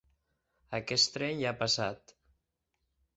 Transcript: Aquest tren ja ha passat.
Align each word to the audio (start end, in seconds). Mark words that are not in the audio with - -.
Aquest 0.77 1.11
tren 1.17 1.43
ja 1.43 1.51
ha 1.51 1.57
passat. 1.59 2.15